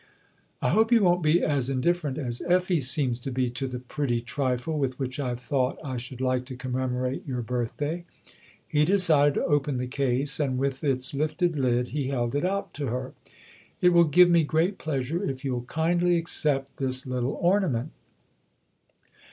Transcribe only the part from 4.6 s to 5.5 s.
with which I've